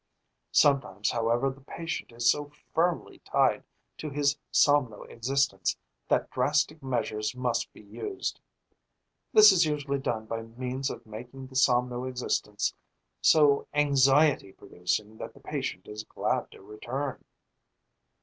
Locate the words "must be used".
7.35-8.39